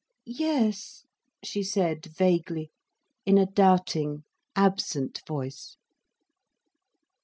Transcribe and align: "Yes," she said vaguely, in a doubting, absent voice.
"Yes," 0.25 1.05
she 1.43 1.61
said 1.61 2.07
vaguely, 2.07 2.71
in 3.23 3.37
a 3.37 3.45
doubting, 3.45 4.23
absent 4.55 5.21
voice. 5.27 5.77